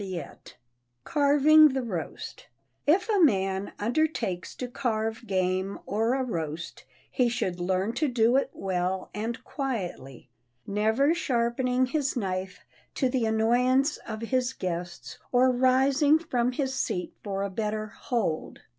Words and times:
[Sidenote: 0.01 0.57
CARVING 1.03 1.67
THE 1.73 1.83
ROAST] 1.83 2.47
If 2.87 3.07
a 3.07 3.19
man 3.19 3.73
undertakes 3.77 4.55
to 4.55 4.67
carve 4.67 5.27
game 5.27 5.77
or 5.85 6.15
a 6.15 6.23
roast 6.23 6.85
he 7.11 7.29
should 7.29 7.59
learn 7.59 7.93
to 7.93 8.07
do 8.07 8.35
it 8.35 8.49
well 8.51 9.11
and 9.13 9.43
quietly, 9.43 10.31
never 10.65 11.13
sharpening 11.13 11.85
his 11.85 12.17
knife 12.17 12.61
to 12.95 13.09
the 13.09 13.27
annoyance 13.27 13.97
of 13.97 14.21
his 14.23 14.53
guests 14.53 15.19
or 15.31 15.51
rising 15.51 16.17
from 16.17 16.53
his 16.53 16.73
seat 16.73 17.13
for 17.23 17.43
a 17.43 17.51
better 17.51 17.85
"hold." 17.89 18.61